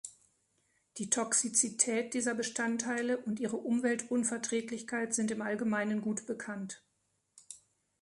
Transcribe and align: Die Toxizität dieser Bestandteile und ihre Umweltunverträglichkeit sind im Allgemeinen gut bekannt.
Die 0.97 1.11
Toxizität 1.11 2.15
dieser 2.15 2.33
Bestandteile 2.33 3.19
und 3.19 3.39
ihre 3.39 3.57
Umweltunverträglichkeit 3.57 5.13
sind 5.13 5.29
im 5.29 5.43
Allgemeinen 5.43 6.01
gut 6.01 6.25
bekannt. 6.25 6.83